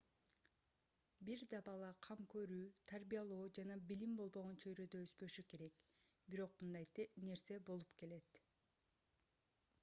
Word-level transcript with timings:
бир 1.29 1.41
да 1.49 1.57
бала 1.67 1.89
кам 2.07 2.23
көрүү 2.35 2.61
тарбиялоо 2.91 3.43
жана 3.59 3.77
билим 3.91 4.15
болбогон 4.21 4.57
чөйрөдө 4.65 5.03
өспөшү 5.09 5.45
керек 5.53 5.79
бирок 6.33 6.57
мындай 6.65 7.09
нерсе 7.29 7.61
болуп 7.71 7.95
келет 8.03 8.43